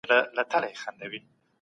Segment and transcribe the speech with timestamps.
[0.03, 1.19] ظلم تل د تباهۍ سبب ګرځي.